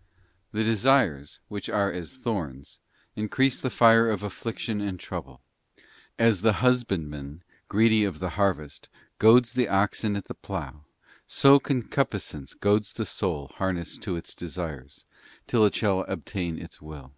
[0.00, 2.80] 't ~ The desires, which are as thorns,
[3.16, 5.42] increase the fire of affliction and trouble.
[6.18, 10.86] As the husbandman, greedy of the harvest, goads the oxen at the plough,
[11.26, 15.04] so concupiscence goads the soul harnessed to its desires,
[15.46, 17.12] till it shall obtain its will.